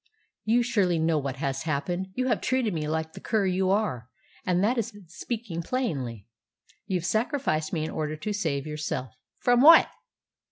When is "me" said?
2.73-2.87, 7.71-7.83